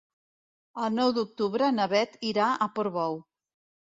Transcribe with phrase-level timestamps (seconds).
[0.85, 3.23] El nou d'octubre na Beth irà a Portbou.